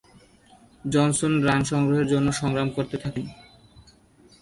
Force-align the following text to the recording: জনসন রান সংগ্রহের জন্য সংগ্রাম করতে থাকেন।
জনসন 0.85 1.33
রান 1.43 1.61
সংগ্রহের 1.63 2.07
জন্য 2.07 2.27
সংগ্রাম 2.31 2.69
করতে 2.69 2.95
থাকেন। 2.97 3.25